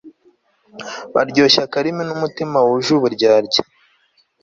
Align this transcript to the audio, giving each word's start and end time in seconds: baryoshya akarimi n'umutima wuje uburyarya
baryoshya 1.13 1.61
akarimi 1.67 2.03
n'umutima 2.05 2.57
wuje 2.65 2.89
uburyarya 2.97 3.61